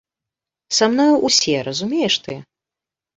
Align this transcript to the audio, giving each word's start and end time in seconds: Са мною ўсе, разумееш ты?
Са 0.77 0.85
мною 0.93 1.15
ўсе, 1.27 1.53
разумееш 1.67 2.15
ты? 2.29 2.39